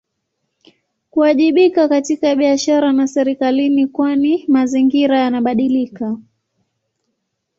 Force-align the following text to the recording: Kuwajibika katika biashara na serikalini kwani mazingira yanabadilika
Kuwajibika 1.09 1.87
katika 1.89 2.35
biashara 2.35 2.93
na 2.93 3.07
serikalini 3.07 3.87
kwani 3.87 4.45
mazingira 4.47 5.19
yanabadilika 5.19 6.17